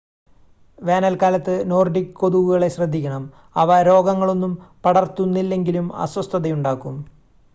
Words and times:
വേനൽക്കാലത്ത് 0.79 1.55
നോർഡിക് 1.71 2.15
കൊതുകുകളെ 2.15 2.69
ശ്രദ്ധിക്കണം 2.69 3.25
അവ 3.55 3.77
രോഗങ്ങളൊന്നും 3.89 4.55
പടർത്തുന്നില്ലെങ്കിലും 4.85 5.87
അസ്വസ്ഥതയുണ്ടാക്കും 5.97 6.97